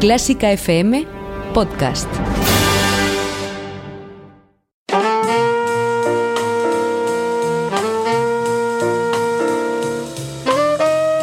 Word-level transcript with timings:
Clásica 0.00 0.50
FM 0.50 1.06
Podcast. 1.52 2.08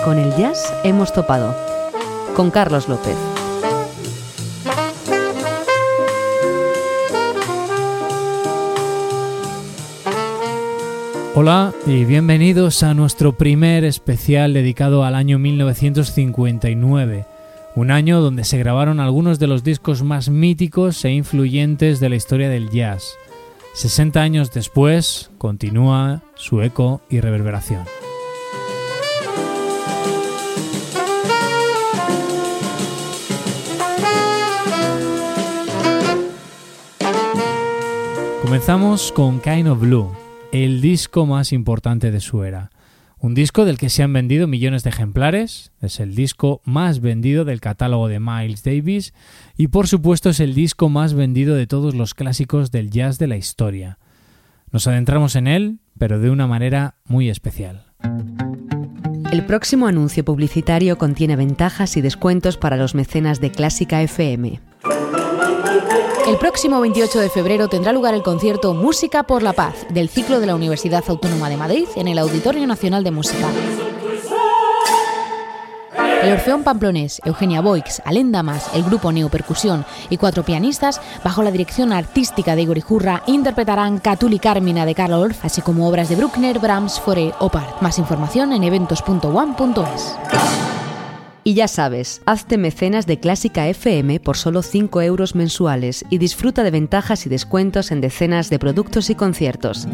Con 0.06 0.20
el 0.20 0.32
jazz 0.36 0.72
hemos 0.84 1.12
topado. 1.12 1.56
Con 2.36 2.52
Carlos 2.52 2.88
López. 2.88 3.16
Hola 11.34 11.74
y 11.88 12.06
bienvenidos 12.06 12.84
a 12.84 12.94
nuestro 12.94 13.34
primer 13.34 13.84
especial 13.86 14.54
dedicado 14.54 15.04
al 15.04 15.16
año 15.16 15.40
1959, 15.40 17.26
un 17.78 17.92
año 17.92 18.22
donde 18.22 18.44
se 18.44 18.58
grabaron 18.58 19.00
algunos 19.00 19.38
de 19.38 19.46
los 19.46 19.64
discos 19.64 20.02
más 20.02 20.30
míticos 20.30 21.06
e 21.06 21.12
influyentes 21.12 22.00
de 22.00 22.10
la 22.10 22.16
historia 22.16 22.50
del 22.50 22.72
jazz. 22.72 23.16
60 23.76 24.20
años 24.20 24.52
después, 24.52 25.30
continúa 25.38 26.24
su 26.34 26.64
eco 26.64 27.02
y 27.08 27.20
reverberación. 27.20 27.86
Comenzamos 38.42 39.12
con 39.12 39.40
Kind 39.40 39.68
of 39.68 39.80
Blue, 39.80 40.12
el 40.52 40.82
disco 40.82 41.28
más 41.28 41.54
importante 41.54 42.10
de 42.10 42.22
su 42.22 42.44
era. 42.44 42.72
Un 43.20 43.34
disco 43.34 43.66
del 43.66 43.80
que 43.80 43.90
se 43.90 44.04
han 44.04 44.14
vendido 44.14 44.48
millones 44.48 44.84
de 44.84 44.92
ejemplares, 44.92 45.72
es 45.82 46.00
el 46.00 46.14
disco 46.14 46.62
más 46.66 47.00
vendido 47.00 47.46
del 47.46 47.62
catálogo 47.62 48.08
de 48.08 48.20
Miles 48.20 48.64
Davis 48.64 49.14
y 49.58 49.70
por 49.70 49.88
supuesto 49.88 50.30
es 50.30 50.40
el 50.40 50.54
disco 50.54 50.88
más 50.88 51.16
vendido 51.16 51.56
de 51.56 51.66
todos 51.66 51.96
los 51.96 52.14
clásicos 52.14 52.70
del 52.70 52.92
jazz 52.92 53.18
de 53.18 53.28
la 53.28 53.38
historia. 53.38 53.98
Nos 54.72 54.86
adentramos 54.86 55.36
en 55.36 55.48
él, 55.48 55.80
pero 55.98 56.20
de 56.20 56.30
una 56.30 56.46
manera 56.46 56.96
muy 57.06 57.30
especial. 57.30 57.86
El 59.32 59.46
próximo 59.46 59.88
anuncio 59.88 60.24
publicitario 60.24 60.98
contiene 60.98 61.36
ventajas 61.36 61.98
y 61.98 62.02
descuentos 62.02 62.58
para 62.58 62.78
los 62.78 62.94
mecenas 62.94 63.42
de 63.42 63.52
Clásica 63.52 64.02
FM. 64.02 64.62
El 66.28 66.38
próximo 66.38 66.82
28 66.82 67.22
de 67.22 67.30
febrero 67.30 67.70
tendrá 67.70 67.94
lugar 67.94 68.14
el 68.14 68.22
concierto 68.22 68.74
Música 68.74 69.24
por 69.24 69.42
la 69.42 69.54
Paz 69.54 69.86
del 69.90 70.10
ciclo 70.10 70.42
de 70.42 70.46
la 70.46 70.56
Universidad 70.56 71.06
Autónoma 71.08 71.50
de 71.50 71.56
Madrid 71.56 71.88
en 71.96 72.10
el 72.10 72.20
Auditorio 72.20 72.68
Nacional 72.68 73.06
de 73.06 73.12
Música. 73.12 73.48
El 76.22 76.34
Orfeón 76.34 76.64
Pamplonés, 76.64 77.22
Eugenia 77.24 77.62
Boix, 77.62 78.02
Alén 78.04 78.34
Damas, 78.34 78.70
el 78.74 78.84
grupo 78.84 79.14
Neopercusión 79.14 79.86
y 80.10 80.18
cuatro 80.18 80.44
pianistas, 80.44 81.00
bajo 81.24 81.44
la 81.44 81.52
dirección 81.52 81.94
artística 81.94 82.58
de 82.58 82.64
Igor 82.64 82.78
Ijurra, 82.78 83.24
interpretarán 83.28 84.00
Catuli 84.00 84.40
Carmina 84.40 84.86
de 84.86 84.96
Karl 84.96 85.14
Orff, 85.14 85.46
así 85.46 85.62
como 85.62 85.88
obras 85.88 86.10
de 86.10 86.18
Bruckner, 86.18 86.60
Brahms, 86.60 87.00
Fauré 87.00 87.34
o. 87.40 87.50
Más 87.80 88.00
información 88.00 88.52
en 88.52 88.66
eventos.one.es. 88.66 90.77
Y 91.48 91.54
ya 91.54 91.70
sabes, 91.70 92.22
hazte 92.26 92.58
mecenas 92.58 93.08
de 93.08 93.22
Clásica 93.22 93.70
FM 93.70 94.20
por 94.20 94.36
solo 94.36 94.62
5 94.62 95.02
euros 95.02 95.34
mensuales 95.34 96.04
y 96.10 96.18
disfruta 96.18 96.62
de 96.62 96.72
ventajas 96.72 97.26
y 97.26 97.30
descuentos 97.30 97.94
en 97.94 98.02
decenas 98.02 98.50
de 98.50 98.60
productos 98.60 99.10
y 99.10 99.16
conciertos. 99.16 99.88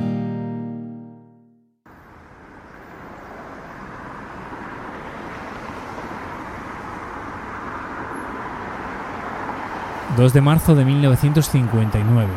...2 10.17 10.31
de 10.31 10.41
marzo 10.41 10.73
de 10.73 10.85
1959... 10.85 12.29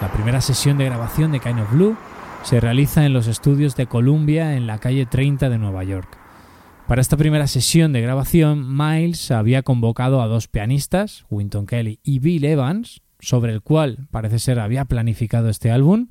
...la 0.00 0.12
primera 0.12 0.40
sesión 0.40 0.78
de 0.78 0.84
grabación 0.84 1.32
de 1.32 1.40
Kind 1.40 1.58
of 1.58 1.72
Blue... 1.72 1.96
...se 2.44 2.60
realiza 2.60 3.04
en 3.04 3.14
los 3.14 3.26
estudios 3.26 3.74
de 3.74 3.86
Columbia... 3.86 4.54
...en 4.54 4.68
la 4.68 4.78
calle 4.78 5.06
30 5.06 5.48
de 5.48 5.58
Nueva 5.58 5.82
York... 5.82 6.19
Para 6.90 7.02
esta 7.02 7.16
primera 7.16 7.46
sesión 7.46 7.92
de 7.92 8.00
grabación, 8.00 8.76
Miles 8.76 9.30
había 9.30 9.62
convocado 9.62 10.22
a 10.22 10.26
dos 10.26 10.48
pianistas, 10.48 11.24
Winton 11.30 11.64
Kelly 11.64 12.00
y 12.02 12.18
Bill 12.18 12.44
Evans, 12.44 13.00
sobre 13.20 13.52
el 13.52 13.62
cual 13.62 14.08
parece 14.10 14.40
ser 14.40 14.58
había 14.58 14.86
planificado 14.86 15.50
este 15.50 15.70
álbum. 15.70 16.08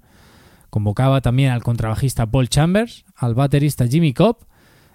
Convocaba 0.70 1.20
también 1.20 1.52
al 1.52 1.64
contrabajista 1.64 2.32
Paul 2.32 2.48
Chambers, 2.48 3.04
al 3.14 3.36
baterista 3.36 3.90
Jimmy 3.90 4.14
Cobb 4.14 4.38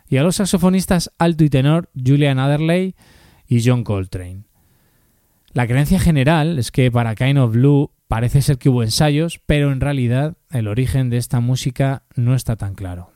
y 0.08 0.16
a 0.16 0.22
los 0.22 0.36
saxofonistas 0.36 1.10
alto 1.18 1.44
y 1.44 1.50
tenor 1.50 1.90
Julian 1.94 2.38
Adderley 2.38 2.94
y 3.46 3.62
John 3.62 3.84
Coltrane. 3.84 4.44
La 5.52 5.66
creencia 5.66 6.00
general 6.00 6.58
es 6.58 6.70
que 6.70 6.90
para 6.90 7.14
Kind 7.14 7.36
of 7.36 7.52
Blue 7.52 7.90
parece 8.08 8.40
ser 8.40 8.56
que 8.56 8.70
hubo 8.70 8.82
ensayos, 8.82 9.38
pero 9.44 9.70
en 9.70 9.82
realidad 9.82 10.38
el 10.50 10.66
origen 10.66 11.10
de 11.10 11.18
esta 11.18 11.40
música 11.40 12.04
no 12.16 12.34
está 12.34 12.56
tan 12.56 12.74
claro. 12.74 13.13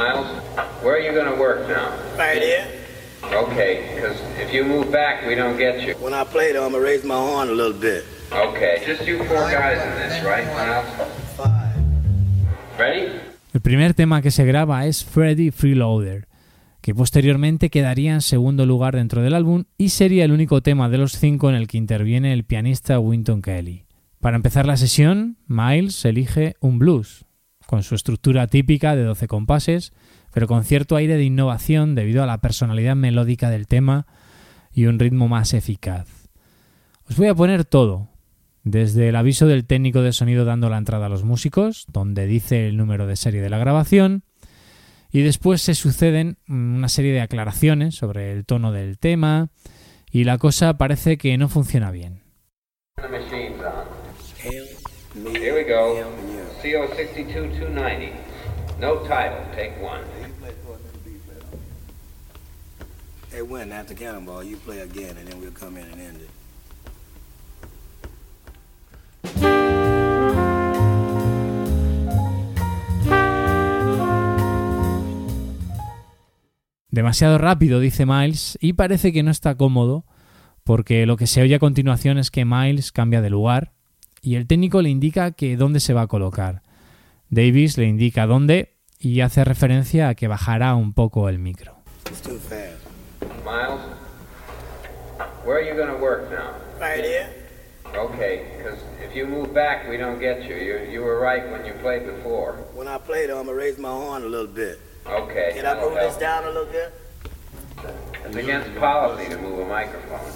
Miles, 0.00 0.28
where 0.82 0.94
are 0.96 0.98
you 0.98 1.12
going 1.12 1.30
to 1.30 1.38
work 1.38 1.68
now? 1.68 1.92
Right 2.16 2.40
here. 2.40 2.66
Okay, 3.22 3.92
because 3.94 4.16
if 4.38 4.50
you 4.50 4.64
move 4.64 4.90
back, 4.90 5.26
we 5.26 5.34
don't 5.34 5.58
get 5.58 5.82
you. 5.86 5.94
When 6.00 6.14
I 6.14 6.24
play 6.24 6.54
though, 6.54 6.64
I'm 6.64 6.72
gonna 6.72 6.82
raise 6.82 7.04
my 7.04 7.16
horn 7.16 7.50
a 7.50 7.52
little 7.52 7.78
bit. 7.78 8.04
Okay, 8.32 8.82
just 8.86 9.06
you 9.06 9.18
four 9.24 9.44
guys 9.50 9.78
in 9.78 9.92
this, 10.00 10.24
right, 10.24 10.46
Miles? 10.56 10.86
Five. 11.36 11.76
Ready? 12.78 13.12
El 13.52 13.60
primer 13.60 13.92
tema 13.92 14.22
que 14.22 14.30
se 14.30 14.46
graba 14.46 14.86
es 14.86 15.04
Freddy 15.04 15.50
Freeloader, 15.50 16.28
que 16.80 16.94
posteriormente 16.94 17.68
quedaría 17.68 18.14
en 18.14 18.22
segundo 18.22 18.64
lugar 18.64 18.96
dentro 18.96 19.20
del 19.20 19.34
álbum 19.34 19.64
y 19.76 19.90
sería 19.90 20.24
el 20.24 20.32
único 20.32 20.62
tema 20.62 20.88
de 20.88 20.96
los 20.96 21.12
cinco 21.12 21.50
en 21.50 21.56
el 21.56 21.68
que 21.68 21.76
interviene 21.76 22.32
el 22.32 22.44
pianista 22.44 22.98
Winton 22.98 23.42
Kelly. 23.42 23.84
Para 24.18 24.36
empezar 24.36 24.64
la 24.64 24.78
sesión, 24.78 25.36
Miles 25.46 26.02
elige 26.06 26.54
un 26.60 26.78
blues, 26.78 27.26
con 27.70 27.84
su 27.84 27.94
estructura 27.94 28.48
típica 28.48 28.96
de 28.96 29.04
12 29.04 29.28
compases, 29.28 29.92
pero 30.32 30.48
con 30.48 30.64
cierto 30.64 30.96
aire 30.96 31.16
de 31.16 31.22
innovación 31.22 31.94
debido 31.94 32.20
a 32.24 32.26
la 32.26 32.38
personalidad 32.38 32.96
melódica 32.96 33.48
del 33.48 33.68
tema 33.68 34.08
y 34.72 34.86
un 34.86 34.98
ritmo 34.98 35.28
más 35.28 35.54
eficaz. 35.54 36.08
Os 37.08 37.16
voy 37.16 37.28
a 37.28 37.34
poner 37.36 37.64
todo, 37.64 38.08
desde 38.64 39.08
el 39.08 39.14
aviso 39.14 39.46
del 39.46 39.66
técnico 39.66 40.02
de 40.02 40.12
sonido 40.12 40.44
dando 40.44 40.68
la 40.68 40.78
entrada 40.78 41.06
a 41.06 41.08
los 41.08 41.22
músicos, 41.22 41.86
donde 41.86 42.26
dice 42.26 42.66
el 42.66 42.76
número 42.76 43.06
de 43.06 43.14
serie 43.14 43.40
de 43.40 43.50
la 43.50 43.58
grabación, 43.58 44.24
y 45.12 45.20
después 45.20 45.62
se 45.62 45.76
suceden 45.76 46.38
una 46.48 46.88
serie 46.88 47.12
de 47.12 47.20
aclaraciones 47.20 47.94
sobre 47.94 48.32
el 48.32 48.46
tono 48.46 48.72
del 48.72 48.98
tema, 48.98 49.50
y 50.10 50.24
la 50.24 50.38
cosa 50.38 50.76
parece 50.76 51.18
que 51.18 51.38
no 51.38 51.48
funciona 51.48 51.92
bien. 51.92 52.20
CO 56.62 56.86
62290. 56.94 58.12
No 58.80 58.96
title, 59.06 59.44
take 59.54 59.72
one. 59.82 60.02
Hey, 63.32 63.42
when 63.42 63.72
after 63.72 63.94
Cannonball, 63.94 64.44
you 64.44 64.58
play 64.58 64.80
again, 64.80 65.16
and 65.16 65.26
then 65.26 65.40
we'll 65.40 65.52
come 65.52 65.78
in 65.78 65.86
and 65.86 66.00
end 66.00 66.20
it. 66.20 66.30
Demasiado 76.90 77.38
rápido, 77.38 77.80
dice 77.80 78.04
Miles, 78.04 78.58
y 78.60 78.74
parece 78.74 79.12
que 79.12 79.22
no 79.22 79.30
está 79.30 79.54
cómodo, 79.54 80.04
porque 80.64 81.06
lo 81.06 81.16
que 81.16 81.26
se 81.26 81.40
oye 81.40 81.54
a 81.54 81.58
continuación 81.58 82.18
es 82.18 82.30
que 82.30 82.44
Miles 82.44 82.92
cambia 82.92 83.22
de 83.22 83.30
lugar 83.30 83.72
y 84.22 84.36
el 84.36 84.46
técnico 84.46 84.82
le 84.82 84.88
indica 84.88 85.32
que 85.32 85.56
dónde 85.56 85.80
se 85.80 85.94
va 85.94 86.02
a 86.02 86.06
colocar. 86.06 86.62
Davis 87.28 87.78
le 87.78 87.84
indica 87.84 88.26
dónde 88.26 88.74
y 88.98 89.20
hace 89.20 89.44
referencia 89.44 90.08
a 90.08 90.14
que 90.14 90.28
bajará 90.28 90.74
un 90.74 90.92
poco 90.92 91.28
el 91.28 91.38
micro. 91.38 91.76
It's 92.08 92.20
too 92.20 92.38
fast. 92.38 92.76
Miles, 93.44 93.80
where 95.44 95.58
are 95.58 95.66
you 95.66 95.74
going 95.74 95.90
to 95.90 96.02
work 96.02 96.30
now? 96.30 96.54
Right 96.80 97.04
here. 97.04 97.28
Okay, 97.94 98.46
because 98.56 98.78
if 99.02 99.16
you 99.16 99.26
move 99.26 99.52
back, 99.52 99.88
we 99.88 99.96
don't 99.96 100.20
get 100.20 100.44
you. 100.44 100.54
You, 100.54 100.90
you 100.90 101.00
were 101.02 101.18
right 101.18 101.50
when 101.50 101.64
you 101.64 101.72
played 101.82 102.06
before. 102.06 102.52
When 102.74 102.86
I 102.86 102.98
play 102.98 103.26
though, 103.26 103.40
I'm 103.40 103.46
gonna 103.46 103.58
raise 103.58 103.78
my 103.78 103.88
horn 103.88 104.22
a 104.22 104.26
little 104.26 104.46
bit. 104.46 104.78
Okay. 105.06 105.52
Can 105.54 105.66
I 105.66 105.80
move 105.80 105.94
this 105.94 106.16
down 106.16 106.44
a 106.44 106.50
little 106.50 106.66
bit? 106.66 106.94
It's 108.24 108.36
against 108.36 108.78
policy 108.78 109.28
to 109.30 109.38
move 109.38 109.58
a 109.60 109.68
microphone. 109.68 110.30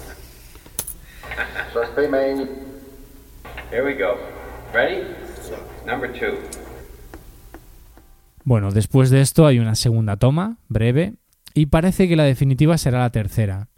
Suspect 1.71 2.11
main. 2.11 2.74
Here 3.71 3.83
we 3.83 3.93
go. 3.93 4.17
Ready? 4.73 5.03
Number 5.85 6.11
two. 6.11 6.37
Bueno, 8.43 8.71
después 8.71 9.09
de 9.09 9.21
esto 9.21 9.47
hay 9.47 9.59
una 9.59 9.75
segunda 9.75 10.17
toma, 10.17 10.57
breve, 10.67 11.15
y 11.53 11.67
parece 11.67 12.07
que 12.07 12.15
la 12.15 12.23
definitiva 12.25 12.77
será 12.77 12.99
la 12.99 13.09
tercera. 13.09 13.69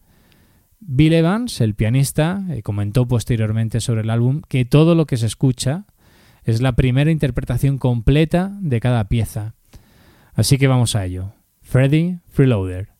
Bill 0.80 1.14
Evans, 1.14 1.62
el 1.62 1.74
pianista, 1.74 2.44
eh, 2.50 2.62
comentó 2.62 3.08
posteriormente 3.08 3.80
sobre 3.80 4.02
el 4.02 4.10
álbum 4.10 4.42
que 4.48 4.66
todo 4.66 4.94
lo 4.94 5.06
que 5.06 5.18
se 5.18 5.26
escucha 5.26 5.86
es 6.44 6.62
la 6.62 6.74
primera 6.74 7.12
interpretación 7.12 7.78
completa 7.78 8.52
de 8.60 8.80
cada 8.80 9.08
pieza. 9.08 9.56
Así 10.34 10.58
que 10.58 10.68
vamos 10.68 10.96
a 10.96 11.06
ello. 11.06 11.34
Freddy 11.62 12.20
Freeloader. 12.30 12.97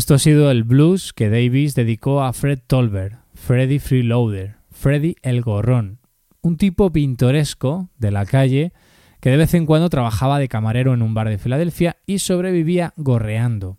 Esto 0.00 0.14
ha 0.14 0.18
sido 0.18 0.50
el 0.50 0.64
blues 0.64 1.12
que 1.12 1.28
Davis 1.28 1.74
dedicó 1.74 2.22
a 2.22 2.32
Fred 2.32 2.60
Tolbert, 2.66 3.20
Freddy 3.34 3.78
Freeloader, 3.78 4.56
Freddy 4.70 5.14
el 5.20 5.42
Gorrón, 5.42 5.98
un 6.40 6.56
tipo 6.56 6.90
pintoresco 6.90 7.90
de 7.98 8.10
la 8.10 8.24
calle 8.24 8.72
que 9.20 9.28
de 9.28 9.36
vez 9.36 9.52
en 9.52 9.66
cuando 9.66 9.90
trabajaba 9.90 10.38
de 10.38 10.48
camarero 10.48 10.94
en 10.94 11.02
un 11.02 11.12
bar 11.12 11.28
de 11.28 11.36
Filadelfia 11.36 11.98
y 12.06 12.20
sobrevivía 12.20 12.94
gorreando. 12.96 13.76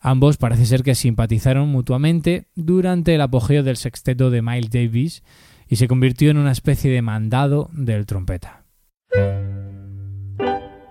Ambos 0.00 0.38
parece 0.38 0.66
ser 0.66 0.82
que 0.82 0.96
simpatizaron 0.96 1.68
mutuamente 1.68 2.48
durante 2.56 3.14
el 3.14 3.20
apogeo 3.20 3.62
del 3.62 3.76
sexteto 3.76 4.30
de 4.30 4.42
Miles 4.42 4.72
Davis 4.72 5.22
y 5.68 5.76
se 5.76 5.86
convirtió 5.86 6.32
en 6.32 6.38
una 6.38 6.50
especie 6.50 6.90
de 6.90 7.00
mandado 7.00 7.70
del 7.72 8.06
trompeta. 8.06 8.64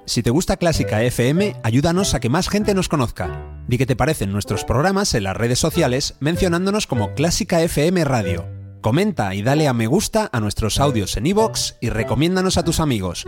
Si 0.08 0.24
te 0.24 0.30
gusta 0.30 0.56
Clásica 0.56 1.04
FM, 1.04 1.58
ayúdanos 1.64 2.14
a 2.14 2.22
que 2.22 2.30
más 2.30 2.48
gente 2.48 2.74
nos 2.74 2.88
conozca. 2.88 3.62
Di 3.68 3.78
qué 3.78 3.86
te 3.86 3.98
parecen 3.98 4.32
nuestros 4.32 4.64
programas 4.64 5.14
en 5.14 5.24
las 5.24 5.36
redes 5.36 5.60
sociales 5.60 6.16
mencionándonos 6.22 6.88
como 6.88 7.14
Clásica 7.14 7.62
FM 7.62 8.06
Radio. 8.06 8.48
Comenta 8.80 9.36
y 9.36 9.42
dale 9.42 9.68
a 9.68 9.74
me 9.74 9.86
gusta 9.86 10.30
a 10.32 10.40
nuestros 10.40 10.80
audios 10.80 11.18
en 11.18 11.26
iVoox 11.26 11.74
y 11.82 11.90
recomiéndanos 11.90 12.58
a 12.58 12.64
tus 12.64 12.80
amigos. 12.80 13.26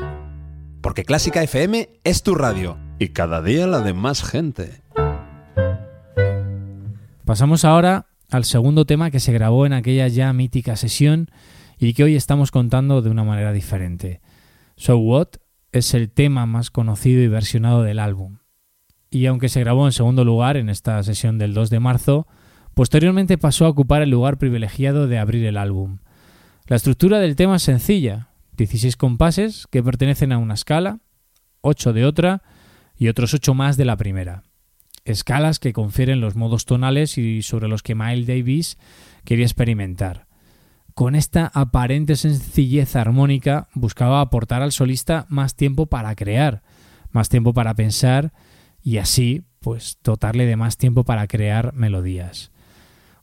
Porque 0.79 1.03
Clásica 1.03 1.43
FM 1.43 1.89
es 2.05 2.23
tu 2.23 2.33
radio 2.33 2.77
y 2.97 3.09
cada 3.09 3.41
día 3.41 3.67
la 3.67 3.81
de 3.81 3.93
más 3.93 4.23
gente. 4.23 4.81
Pasamos 7.25 7.65
ahora 7.65 8.05
al 8.29 8.45
segundo 8.45 8.85
tema 8.85 9.11
que 9.11 9.19
se 9.19 9.33
grabó 9.33 9.65
en 9.65 9.73
aquella 9.73 10.07
ya 10.07 10.31
mítica 10.31 10.77
sesión 10.77 11.29
y 11.77 11.91
que 11.91 12.05
hoy 12.05 12.15
estamos 12.15 12.51
contando 12.51 13.01
de 13.01 13.09
una 13.09 13.25
manera 13.25 13.51
diferente. 13.51 14.21
So 14.77 14.97
What 14.97 15.39
es 15.71 15.93
el 15.93 16.09
tema 16.09 16.45
más 16.45 16.71
conocido 16.71 17.21
y 17.21 17.27
versionado 17.27 17.83
del 17.83 17.99
álbum. 17.99 18.39
Y 19.11 19.25
aunque 19.25 19.49
se 19.49 19.59
grabó 19.61 19.85
en 19.85 19.91
segundo 19.91 20.23
lugar 20.23 20.57
en 20.57 20.69
esta 20.69 21.01
sesión 21.03 21.37
del 21.37 21.53
2 21.53 21.69
de 21.69 21.79
marzo, 21.79 22.27
posteriormente 22.73 23.37
pasó 23.37 23.65
a 23.65 23.69
ocupar 23.69 24.01
el 24.01 24.09
lugar 24.09 24.37
privilegiado 24.37 25.07
de 25.07 25.17
abrir 25.17 25.45
el 25.45 25.57
álbum. 25.57 25.99
La 26.67 26.75
estructura 26.75 27.19
del 27.19 27.35
tema 27.35 27.55
es 27.55 27.63
sencilla, 27.63 28.29
16 28.57 28.97
compases 28.97 29.67
que 29.67 29.81
pertenecen 29.81 30.31
a 30.31 30.37
una 30.37 30.53
escala, 30.53 30.99
8 31.61 31.93
de 31.93 32.05
otra 32.05 32.43
y 32.97 33.07
otros 33.07 33.33
8 33.33 33.53
más 33.53 33.77
de 33.77 33.85
la 33.85 33.97
primera. 33.97 34.43
Escalas 35.05 35.59
que 35.59 35.73
confieren 35.73 36.21
los 36.21 36.35
modos 36.35 36.65
tonales 36.65 37.17
y 37.17 37.41
sobre 37.41 37.67
los 37.67 37.81
que 37.81 37.95
Miles 37.95 38.27
Davis 38.27 38.77
quería 39.23 39.45
experimentar. 39.45 40.28
Con 40.99 41.15
esta 41.15 41.49
aparente 41.53 42.17
sencillez 42.17 42.97
armónica 42.97 43.69
buscaba 43.73 44.19
aportar 44.19 44.61
al 44.61 44.73
solista 44.73 45.25
más 45.29 45.55
tiempo 45.55 45.85
para 45.85 46.13
crear, 46.13 46.61
más 47.11 47.29
tiempo 47.29 47.53
para 47.53 47.73
pensar 47.73 48.33
y 48.83 48.97
así 48.97 49.43
pues 49.61 49.97
dotarle 50.03 50.45
de 50.45 50.57
más 50.57 50.75
tiempo 50.75 51.05
para 51.05 51.25
crear 51.27 51.73
melodías. 51.73 52.51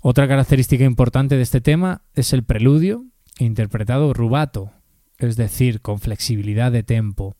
Otra 0.00 0.26
característica 0.26 0.84
importante 0.84 1.36
de 1.36 1.42
este 1.42 1.60
tema 1.60 2.00
es 2.14 2.32
el 2.32 2.44
preludio, 2.44 3.04
interpretado 3.38 4.14
rubato, 4.14 4.70
es 5.18 5.36
decir, 5.36 5.82
con 5.82 5.98
flexibilidad 5.98 6.72
de 6.72 6.82
tempo. 6.82 7.36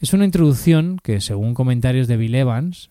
Es 0.00 0.12
una 0.12 0.26
introducción 0.26 0.98
que, 1.02 1.22
según 1.22 1.54
comentarios 1.54 2.08
de 2.08 2.18
Bill 2.18 2.34
Evans, 2.34 2.90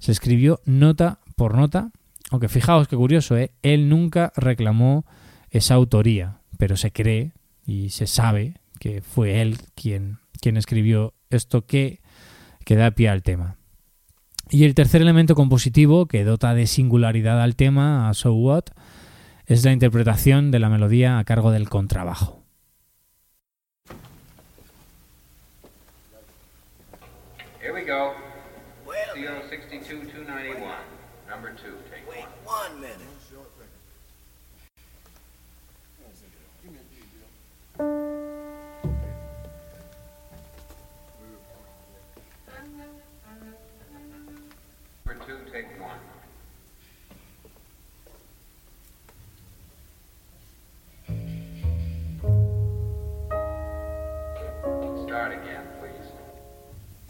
se 0.00 0.10
escribió 0.10 0.58
nota 0.64 1.20
por 1.36 1.54
nota, 1.54 1.92
aunque 2.32 2.48
fijaos 2.48 2.88
qué 2.88 2.96
curioso, 2.96 3.36
¿eh? 3.36 3.52
él 3.62 3.88
nunca 3.88 4.32
reclamó 4.34 5.06
esa 5.50 5.74
autoría, 5.74 6.40
pero 6.56 6.76
se 6.76 6.92
cree 6.92 7.32
y 7.66 7.90
se 7.90 8.06
sabe 8.06 8.54
que 8.78 9.02
fue 9.02 9.40
él 9.40 9.58
quien, 9.74 10.18
quien 10.40 10.56
escribió 10.56 11.14
esto 11.30 11.66
que, 11.66 12.00
que 12.64 12.76
da 12.76 12.90
pie 12.90 13.08
al 13.08 13.22
tema. 13.22 13.56
Y 14.50 14.64
el 14.64 14.74
tercer 14.74 15.02
elemento 15.02 15.34
compositivo 15.34 16.06
que 16.06 16.24
dota 16.24 16.54
de 16.54 16.66
singularidad 16.66 17.42
al 17.42 17.54
tema, 17.54 18.08
a 18.08 18.14
So 18.14 18.32
What, 18.32 18.64
es 19.46 19.64
la 19.64 19.72
interpretación 19.72 20.50
de 20.50 20.58
la 20.58 20.70
melodía 20.70 21.18
a 21.18 21.24
cargo 21.24 21.50
del 21.50 21.68
contrabajo. 21.68 22.42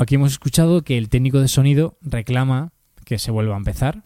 Aquí 0.01 0.15
hemos 0.15 0.31
escuchado 0.31 0.83
que 0.83 0.97
el 0.97 1.09
técnico 1.09 1.41
de 1.41 1.49
sonido 1.49 1.99
reclama 2.03 2.71
que 3.05 3.19
se 3.19 3.33
vuelva 3.33 3.55
a 3.55 3.59
empezar. 3.59 4.05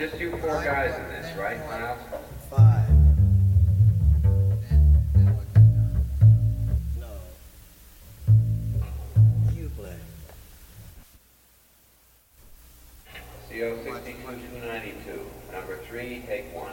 Just 0.00 0.18
you 0.18 0.30
four 0.30 0.64
guys 0.64 0.94
in 0.96 1.04
this, 1.12 1.36
right, 1.36 1.58
Miles? 1.68 2.00
Five. 2.48 2.88
No. 6.98 7.06
You 9.54 9.68
play. 9.76 9.98
CO 13.50 13.76
62292. 13.84 15.20
Number 15.52 15.76
three, 15.86 16.20
take 16.20 16.46
one. 16.54 16.72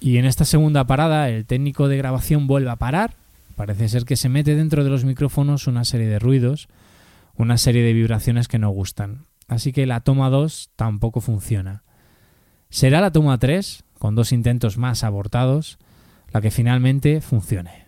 Y 0.00 0.16
en 0.16 0.24
esta 0.24 0.46
segunda 0.46 0.86
parada 0.86 1.28
el 1.28 1.44
técnico 1.44 1.86
de 1.88 1.98
grabación 1.98 2.46
vuelve 2.46 2.70
a 2.70 2.76
parar. 2.76 3.12
Parece 3.56 3.90
ser 3.90 4.06
que 4.06 4.16
se 4.16 4.30
mete 4.30 4.54
dentro 4.54 4.84
de 4.84 4.88
los 4.88 5.04
micrófonos 5.04 5.66
una 5.66 5.84
serie 5.84 6.08
de 6.08 6.18
ruidos, 6.18 6.70
una 7.36 7.58
serie 7.58 7.82
de 7.82 7.92
vibraciones 7.92 8.48
que 8.48 8.58
no 8.58 8.70
gustan. 8.70 9.26
Así 9.48 9.74
que 9.74 9.84
la 9.84 10.00
toma 10.00 10.30
2 10.30 10.70
tampoco 10.76 11.20
funciona. 11.20 11.82
Será 12.70 13.00
la 13.00 13.12
toma 13.12 13.38
3, 13.38 13.84
con 13.98 14.14
dos 14.14 14.32
intentos 14.32 14.76
más 14.78 15.02
abortados, 15.04 15.78
la 16.32 16.40
que 16.40 16.50
finalmente 16.50 17.20
funcione. 17.20 17.86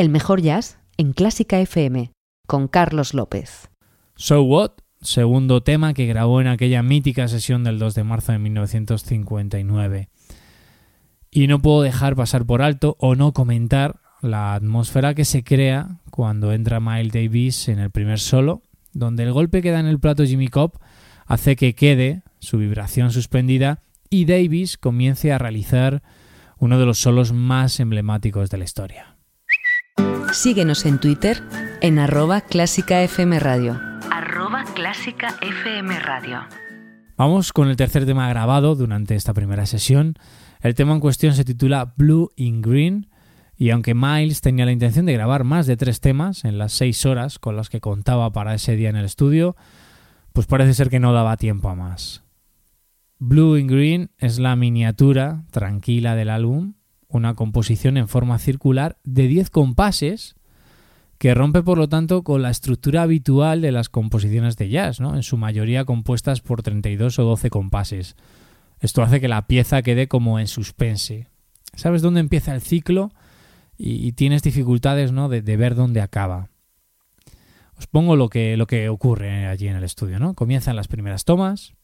El 0.00 0.08
mejor 0.08 0.40
jazz 0.40 0.78
en 0.96 1.12
Clásica 1.12 1.60
FM, 1.60 2.12
con 2.46 2.68
Carlos 2.68 3.12
López. 3.12 3.68
So 4.16 4.42
What, 4.42 4.70
segundo 5.02 5.62
tema 5.62 5.92
que 5.92 6.06
grabó 6.06 6.40
en 6.40 6.46
aquella 6.46 6.82
mítica 6.82 7.28
sesión 7.28 7.64
del 7.64 7.78
2 7.78 7.96
de 7.96 8.04
marzo 8.04 8.32
de 8.32 8.38
1959. 8.38 10.08
Y 11.30 11.48
no 11.48 11.60
puedo 11.60 11.82
dejar 11.82 12.16
pasar 12.16 12.46
por 12.46 12.62
alto 12.62 12.96
o 12.98 13.14
no 13.14 13.34
comentar 13.34 14.00
la 14.22 14.54
atmósfera 14.54 15.12
que 15.12 15.26
se 15.26 15.44
crea 15.44 16.00
cuando 16.10 16.54
entra 16.54 16.80
Miles 16.80 17.12
Davis 17.12 17.68
en 17.68 17.78
el 17.78 17.90
primer 17.90 18.20
solo, 18.20 18.62
donde 18.94 19.24
el 19.24 19.34
golpe 19.34 19.60
que 19.60 19.70
da 19.70 19.80
en 19.80 19.86
el 19.86 20.00
plato 20.00 20.24
Jimmy 20.24 20.48
Cobb 20.48 20.78
hace 21.26 21.56
que 21.56 21.74
quede 21.74 22.22
su 22.38 22.56
vibración 22.56 23.12
suspendida 23.12 23.82
y 24.08 24.24
Davis 24.24 24.78
comience 24.78 25.30
a 25.30 25.36
realizar 25.36 26.02
uno 26.56 26.78
de 26.78 26.86
los 26.86 26.96
solos 27.02 27.34
más 27.34 27.80
emblemáticos 27.80 28.48
de 28.48 28.56
la 28.56 28.64
historia. 28.64 29.09
Síguenos 30.32 30.86
en 30.86 31.00
Twitter 31.00 31.42
en 31.80 31.98
arroba 31.98 32.40
clásica 32.40 33.02
FM 33.02 33.40
Radio. 33.40 33.80
Arroba 34.12 34.64
clásica 34.74 35.34
FM 35.40 35.98
Radio. 35.98 36.40
Vamos 37.16 37.52
con 37.52 37.68
el 37.68 37.76
tercer 37.76 38.06
tema 38.06 38.28
grabado 38.28 38.76
durante 38.76 39.16
esta 39.16 39.34
primera 39.34 39.66
sesión. 39.66 40.14
El 40.60 40.76
tema 40.76 40.94
en 40.94 41.00
cuestión 41.00 41.34
se 41.34 41.44
titula 41.44 41.94
Blue 41.96 42.30
in 42.36 42.62
Green 42.62 43.08
y 43.56 43.70
aunque 43.70 43.94
Miles 43.94 44.40
tenía 44.40 44.64
la 44.64 44.72
intención 44.72 45.04
de 45.04 45.14
grabar 45.14 45.42
más 45.42 45.66
de 45.66 45.76
tres 45.76 46.00
temas 46.00 46.44
en 46.44 46.58
las 46.58 46.72
seis 46.72 47.04
horas 47.06 47.40
con 47.40 47.56
las 47.56 47.68
que 47.68 47.80
contaba 47.80 48.30
para 48.32 48.54
ese 48.54 48.76
día 48.76 48.88
en 48.88 48.96
el 48.96 49.06
estudio, 49.06 49.56
pues 50.32 50.46
parece 50.46 50.74
ser 50.74 50.90
que 50.90 51.00
no 51.00 51.12
daba 51.12 51.36
tiempo 51.38 51.68
a 51.68 51.74
más. 51.74 52.22
Blue 53.18 53.58
in 53.58 53.66
Green 53.66 54.10
es 54.16 54.38
la 54.38 54.54
miniatura 54.54 55.42
tranquila 55.50 56.14
del 56.14 56.30
álbum, 56.30 56.74
una 57.10 57.34
composición 57.34 57.96
en 57.96 58.08
forma 58.08 58.38
circular 58.38 58.96
de 59.04 59.26
10 59.26 59.50
compases 59.50 60.36
que 61.18 61.34
rompe 61.34 61.62
por 61.62 61.76
lo 61.76 61.86
tanto 61.86 62.22
con 62.22 62.40
la 62.40 62.50
estructura 62.50 63.02
habitual 63.02 63.60
de 63.60 63.72
las 63.72 63.90
composiciones 63.90 64.56
de 64.56 64.70
jazz, 64.70 65.00
¿no? 65.00 65.16
en 65.16 65.22
su 65.22 65.36
mayoría 65.36 65.84
compuestas 65.84 66.40
por 66.40 66.62
32 66.62 67.18
o 67.18 67.24
12 67.24 67.50
compases. 67.50 68.16
Esto 68.80 69.02
hace 69.02 69.20
que 69.20 69.28
la 69.28 69.46
pieza 69.46 69.82
quede 69.82 70.08
como 70.08 70.38
en 70.38 70.46
suspense. 70.46 71.28
¿Sabes 71.76 72.00
dónde 72.00 72.20
empieza 72.20 72.54
el 72.54 72.62
ciclo? 72.62 73.12
Y, 73.76 74.12
tienes 74.12 74.42
dificultades 74.42 75.12
¿no? 75.12 75.28
de, 75.28 75.42
de, 75.42 75.56
ver 75.56 75.74
dónde 75.74 76.00
acaba. 76.00 76.48
Os 77.76 77.86
pongo 77.86 78.16
lo 78.16 78.28
que, 78.28 78.56
lo 78.58 78.66
que 78.66 78.88
ocurre 78.88 79.46
allí 79.46 79.68
en 79.68 79.76
el 79.76 79.84
estudio. 79.84 80.18
¿no? 80.18 80.34
Comienzan 80.34 80.76
las 80.76 80.88
primeras 80.88 81.24
tomas. 81.24 81.74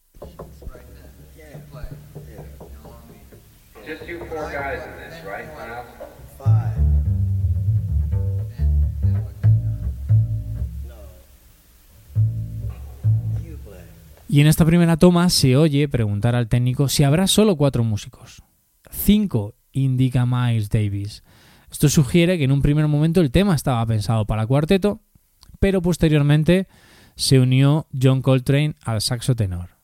Just 3.87 4.05
you 4.05 4.19
four 4.25 4.51
guys 4.51 4.81
in 4.85 4.91
this, 4.99 5.23
right. 5.23 5.47
Y 14.29 14.41
en 14.41 14.47
esta 14.47 14.65
primera 14.65 14.97
toma 14.97 15.29
se 15.29 15.55
oye 15.55 15.87
preguntar 15.87 16.35
al 16.35 16.49
técnico 16.49 16.89
si 16.89 17.05
habrá 17.05 17.27
solo 17.27 17.55
cuatro 17.55 17.85
músicos. 17.85 18.43
Cinco, 18.91 19.55
indica 19.71 20.25
Miles 20.25 20.69
Davis. 20.69 21.23
Esto 21.71 21.87
sugiere 21.87 22.37
que 22.37 22.43
en 22.43 22.51
un 22.51 22.61
primer 22.61 22.87
momento 22.87 23.21
el 23.21 23.31
tema 23.31 23.55
estaba 23.55 23.85
pensado 23.85 24.25
para 24.25 24.45
cuarteto, 24.45 24.99
pero 25.59 25.81
posteriormente 25.81 26.67
se 27.15 27.39
unió 27.39 27.87
John 27.99 28.21
Coltrane 28.21 28.75
al 28.83 28.99
saxo 28.99 29.33
tenor. 29.33 29.76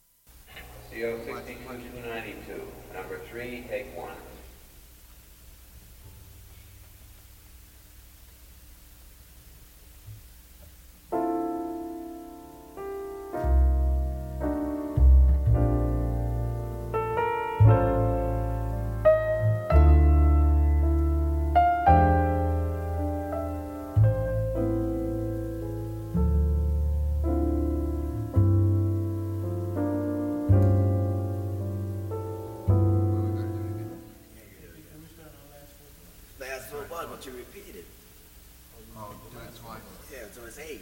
You 37.26 37.32
repeated. 37.32 37.86
Oh, 38.98 39.16
that's 39.36 39.60
why. 39.64 39.78
Yeah, 40.12 40.28
so 40.34 40.46
it's 40.46 40.60
eight. 40.60 40.82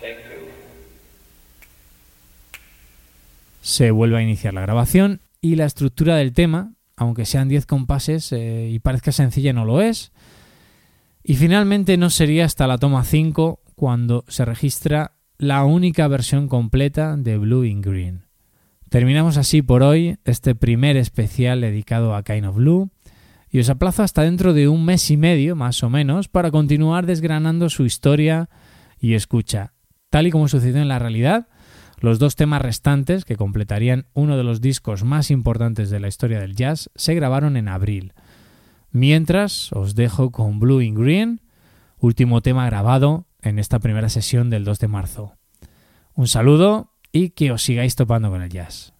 Take 0.00 0.24
two. 0.24 0.48
Se 3.60 3.90
vuelve 3.90 4.18
a 4.18 4.22
iniciar 4.22 4.54
la 4.54 4.62
grabación 4.62 5.20
y 5.40 5.54
la 5.54 5.66
estructura 5.66 6.16
del 6.16 6.32
tema, 6.32 6.72
aunque 6.96 7.24
sean 7.24 7.48
10 7.48 7.66
compases 7.66 8.32
eh, 8.32 8.68
y 8.70 8.80
parezca 8.80 9.12
sencilla, 9.12 9.52
no 9.52 9.64
lo 9.64 9.80
es. 9.80 10.12
Y 11.22 11.36
finalmente 11.36 11.96
no 11.96 12.10
sería 12.10 12.44
hasta 12.44 12.66
la 12.66 12.78
toma 12.78 13.04
5 13.04 13.60
cuando 13.76 14.24
se 14.26 14.44
registra 14.44 15.12
la 15.38 15.64
única 15.64 16.08
versión 16.08 16.48
completa 16.48 17.16
de 17.16 17.38
Blue 17.38 17.64
in 17.64 17.80
Green. 17.80 18.26
Terminamos 18.88 19.36
así 19.36 19.62
por 19.62 19.82
hoy 19.82 20.18
este 20.24 20.54
primer 20.54 20.96
especial 20.96 21.60
dedicado 21.60 22.14
a 22.14 22.24
Kind 22.24 22.46
of 22.46 22.56
Blue 22.56 22.90
y 23.52 23.60
os 23.60 23.68
aplazo 23.68 24.02
hasta 24.02 24.22
dentro 24.22 24.54
de 24.54 24.66
un 24.66 24.84
mes 24.84 25.10
y 25.10 25.18
medio 25.18 25.54
más 25.54 25.82
o 25.82 25.90
menos 25.90 26.26
para 26.26 26.50
continuar 26.50 27.04
desgranando 27.04 27.68
su 27.68 27.84
historia 27.84 28.48
y 28.98 29.12
escucha. 29.12 29.74
Tal 30.08 30.26
y 30.26 30.30
como 30.30 30.48
sucedió 30.48 30.80
en 30.80 30.88
la 30.88 30.98
realidad, 30.98 31.48
los 32.00 32.18
dos 32.18 32.34
temas 32.34 32.62
restantes, 32.62 33.26
que 33.26 33.36
completarían 33.36 34.06
uno 34.14 34.38
de 34.38 34.42
los 34.42 34.62
discos 34.62 35.04
más 35.04 35.30
importantes 35.30 35.90
de 35.90 36.00
la 36.00 36.08
historia 36.08 36.40
del 36.40 36.56
jazz, 36.56 36.90
se 36.94 37.14
grabaron 37.14 37.58
en 37.58 37.68
abril. 37.68 38.14
Mientras 38.90 39.70
os 39.72 39.94
dejo 39.94 40.32
con 40.32 40.58
Blue 40.58 40.80
in 40.80 40.94
Green, 40.94 41.42
último 41.98 42.40
tema 42.40 42.64
grabado 42.66 43.26
en 43.42 43.58
esta 43.58 43.80
primera 43.80 44.08
sesión 44.08 44.48
del 44.48 44.64
2 44.64 44.78
de 44.78 44.88
marzo. 44.88 45.36
Un 46.14 46.26
saludo 46.26 46.94
y 47.12 47.30
que 47.30 47.52
os 47.52 47.62
sigáis 47.62 47.96
topando 47.96 48.30
con 48.30 48.40
el 48.40 48.48
jazz. 48.48 48.94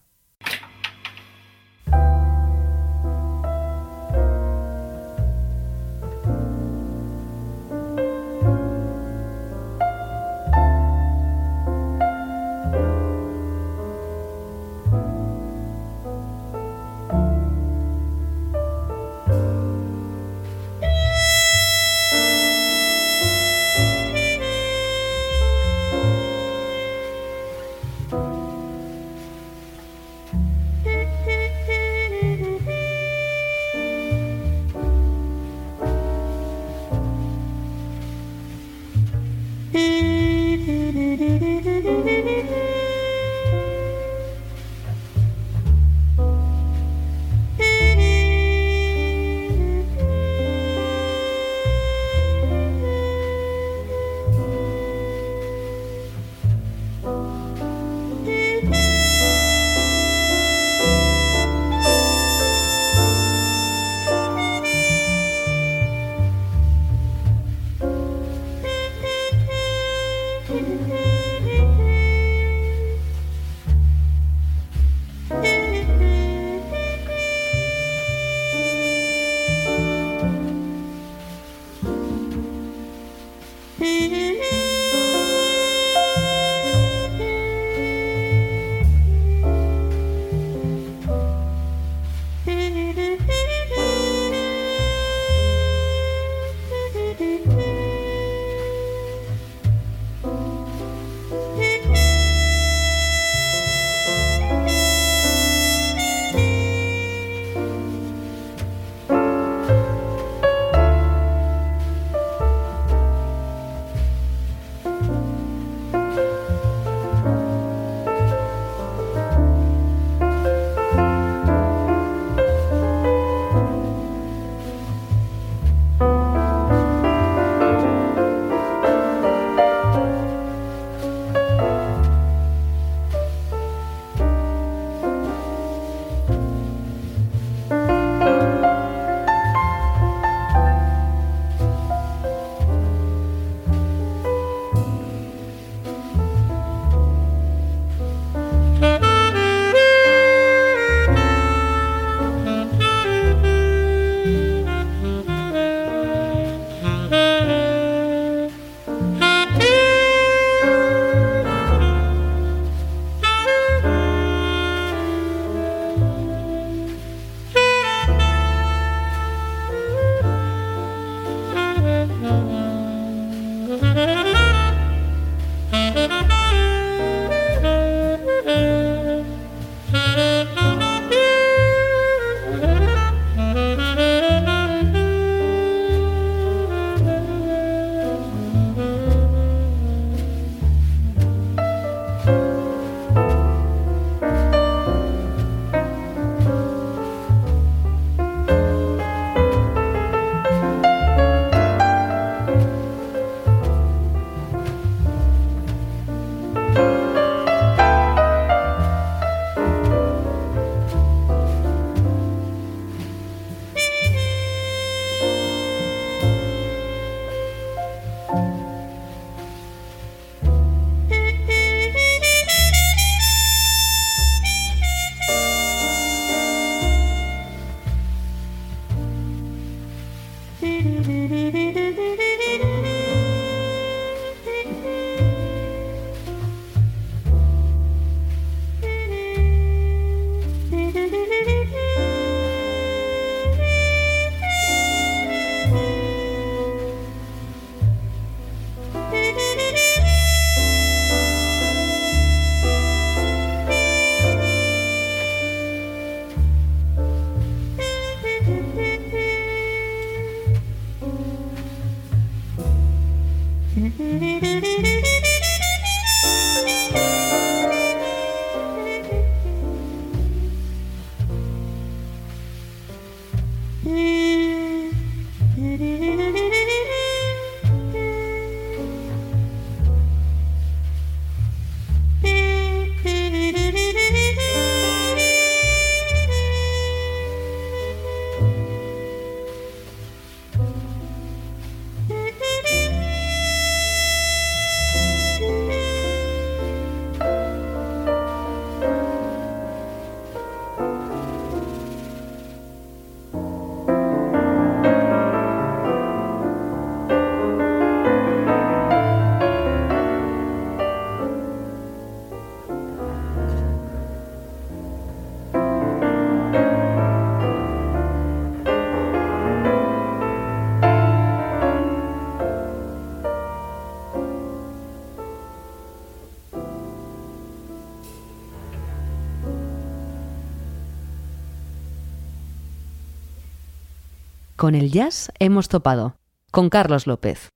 Con 334.63 334.75
el 334.75 334.93
jazz 334.93 335.29
hemos 335.39 335.67
topado. 335.67 336.15
Con 336.49 336.69
Carlos 336.69 337.05
López. 337.05 337.52